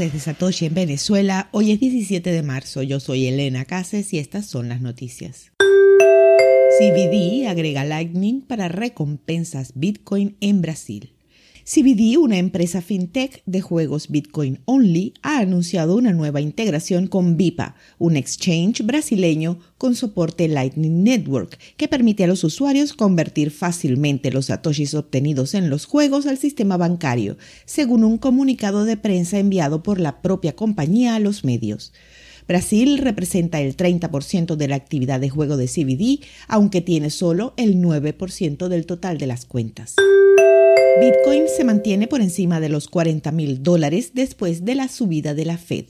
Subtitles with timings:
[0.00, 1.50] desde Satoshi en Venezuela.
[1.52, 2.82] Hoy es 17 de marzo.
[2.82, 5.52] Yo soy Elena Cases y estas son las noticias.
[6.78, 11.12] CBD agrega Lightning para recompensas Bitcoin en Brasil.
[11.64, 17.76] CBD, una empresa fintech de juegos Bitcoin Only, ha anunciado una nueva integración con Bipa,
[17.98, 24.46] un exchange brasileño con soporte Lightning Network, que permite a los usuarios convertir fácilmente los
[24.46, 30.00] satoshis obtenidos en los juegos al sistema bancario, según un comunicado de prensa enviado por
[30.00, 31.92] la propia compañía a los medios.
[32.48, 37.76] Brasil representa el 30% de la actividad de juego de CBD, aunque tiene solo el
[37.76, 39.94] 9% del total de las cuentas.
[41.00, 45.46] Bitcoin se mantiene por encima de los 40 mil dólares después de la subida de
[45.46, 45.86] la Fed.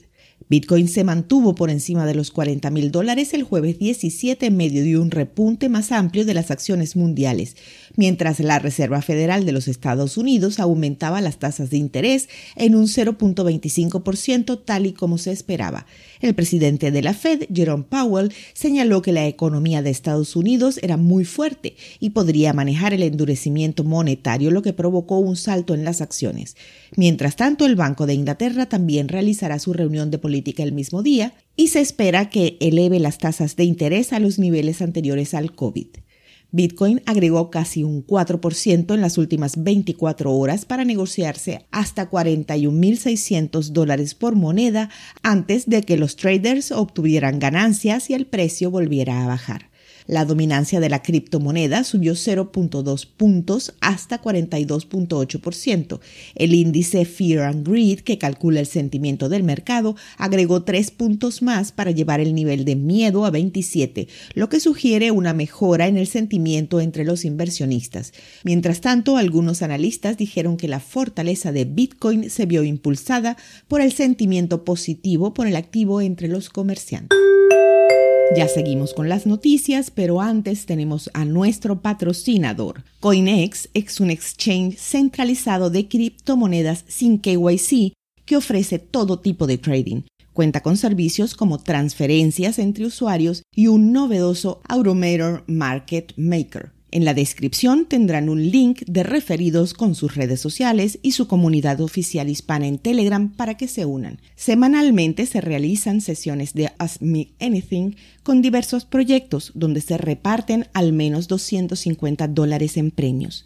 [0.51, 4.83] Bitcoin se mantuvo por encima de los 40 mil dólares el jueves 17 en medio
[4.83, 7.55] de un repunte más amplio de las acciones mundiales,
[7.95, 12.87] mientras la Reserva Federal de los Estados Unidos aumentaba las tasas de interés en un
[12.87, 15.85] 0.25% tal y como se esperaba.
[16.19, 20.97] El presidente de la Fed, Jerome Powell, señaló que la economía de Estados Unidos era
[20.97, 26.01] muy fuerte y podría manejar el endurecimiento monetario, lo que provocó un salto en las
[26.01, 26.57] acciones.
[26.97, 31.33] Mientras tanto, el Banco de Inglaterra también realizará su reunión de política el mismo día
[31.55, 35.87] y se espera que eleve las tasas de interés a los niveles anteriores al COVID.
[36.53, 44.15] Bitcoin agregó casi un 4% en las últimas 24 horas para negociarse hasta 41.600 dólares
[44.15, 44.89] por moneda
[45.23, 49.70] antes de que los traders obtuvieran ganancias y el precio volviera a bajar.
[50.11, 56.01] La dominancia de la criptomoneda subió 0.2 puntos hasta 42.8%.
[56.35, 61.71] El índice Fear and Greed, que calcula el sentimiento del mercado, agregó 3 puntos más
[61.71, 66.07] para llevar el nivel de miedo a 27, lo que sugiere una mejora en el
[66.07, 68.11] sentimiento entre los inversionistas.
[68.43, 73.37] Mientras tanto, algunos analistas dijeron que la fortaleza de Bitcoin se vio impulsada
[73.69, 77.17] por el sentimiento positivo por el activo entre los comerciantes.
[78.33, 82.83] Ya seguimos con las noticias, pero antes tenemos a nuestro patrocinador.
[83.01, 87.91] CoinEx es un exchange centralizado de criptomonedas sin KYC
[88.25, 90.03] que ofrece todo tipo de trading.
[90.31, 97.13] Cuenta con servicios como transferencias entre usuarios y un novedoso Automator Market Maker en la
[97.13, 102.67] descripción tendrán un link de referidos con sus redes sociales y su comunidad oficial hispana
[102.67, 104.19] en Telegram para que se unan.
[104.35, 110.91] Semanalmente se realizan sesiones de Ask Me Anything con diversos proyectos donde se reparten al
[110.91, 113.45] menos 250 dólares en premios.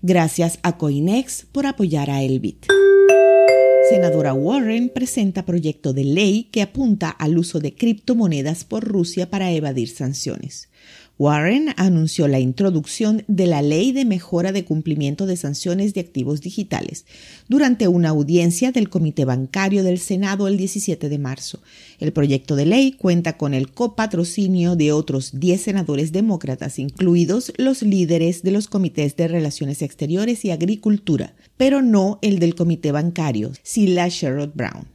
[0.00, 2.66] Gracias a Coinex por apoyar a Elbit.
[3.88, 9.50] Senadora Warren presenta proyecto de ley que apunta al uso de criptomonedas por Rusia para
[9.50, 10.70] evadir sanciones.
[11.16, 16.40] Warren anunció la introducción de la Ley de Mejora de Cumplimiento de Sanciones de Activos
[16.40, 17.06] Digitales
[17.48, 21.60] durante una audiencia del Comité Bancario del Senado el 17 de marzo.
[22.00, 27.82] El proyecto de ley cuenta con el copatrocinio de otros 10 senadores demócratas, incluidos los
[27.82, 33.52] líderes de los comités de Relaciones Exteriores y Agricultura, pero no el del Comité Bancario,
[33.62, 34.93] Sila Sherrod Brown.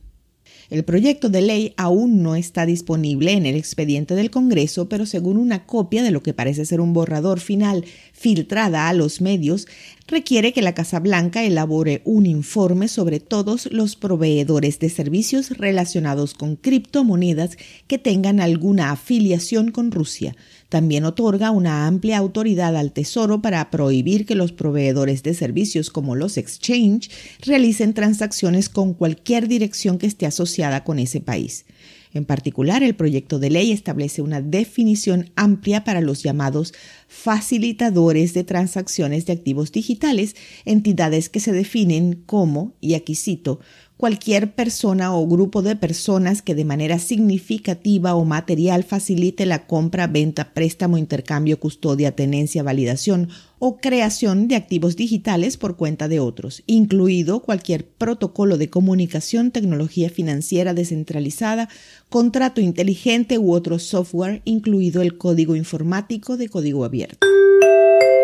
[0.69, 5.37] El proyecto de ley aún no está disponible en el expediente del Congreso, pero según
[5.37, 9.67] una copia de lo que parece ser un borrador final filtrada a los medios,
[10.07, 16.35] requiere que la Casa Blanca elabore un informe sobre todos los proveedores de servicios relacionados
[16.35, 20.35] con criptomonedas que tengan alguna afiliación con Rusia,
[20.69, 26.15] también otorga una amplia autoridad al Tesoro para prohibir que los proveedores de servicios como
[26.15, 27.09] los exchange
[27.41, 31.65] realicen transacciones con cualquier dirección que esté asociada con ese país.
[32.11, 36.73] En particular, el proyecto de ley establece una definición amplia para los llamados
[37.07, 43.59] facilitadores de transacciones de activos digitales, entidades que se definen como, y aquí cito,
[43.95, 50.07] cualquier persona o grupo de personas que de manera significativa o material facilite la compra,
[50.07, 56.63] venta, préstamo, intercambio, custodia, tenencia, validación o creación de activos digitales por cuenta de otros,
[56.65, 61.69] incluido cualquier protocolo de comunicación, tecnología financiera descentralizada,
[62.09, 67.27] contrato inteligente u otro software, incluido el código informático de código abierto.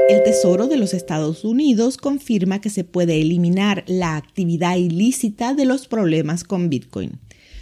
[0.08, 5.66] El Tesoro de los Estados Unidos confirma que se puede eliminar la actividad ilícita de
[5.66, 7.20] los problemas con Bitcoin.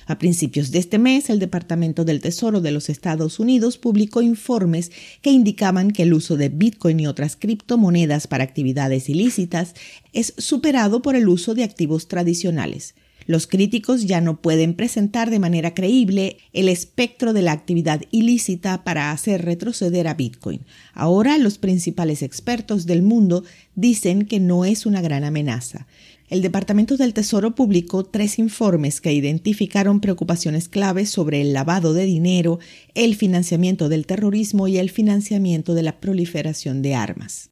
[0.07, 4.92] A principios de este mes, el Departamento del Tesoro de los Estados Unidos publicó informes
[5.22, 9.74] que indicaban que el uso de Bitcoin y otras criptomonedas para actividades ilícitas
[10.12, 12.94] es superado por el uso de activos tradicionales.
[13.25, 18.84] Los críticos ya no pueden presentar de manera creíble el espectro de la actividad ilícita
[18.84, 20.62] para hacer retroceder a Bitcoin.
[20.94, 23.44] Ahora los principales expertos del mundo
[23.75, 25.88] dicen que no es una gran amenaza.
[26.30, 32.06] El Departamento del Tesoro publicó tres informes que identificaron preocupaciones claves sobre el lavado de
[32.06, 32.60] dinero,
[32.96, 37.50] el financiamiento del terrorismo y el financiamiento de la proliferación de armas.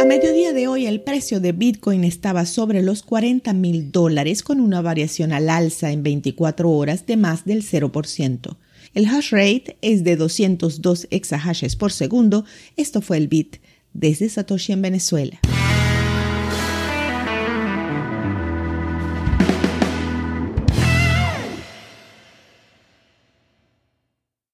[0.00, 4.60] A mediodía de hoy el precio de Bitcoin estaba sobre los 40 mil dólares con
[4.60, 8.56] una variación al alza en 24 horas de más del 0%.
[8.94, 12.44] El hash rate es de 202 exahashes por segundo.
[12.76, 13.56] Esto fue el Bit
[13.92, 15.40] desde Satoshi en Venezuela.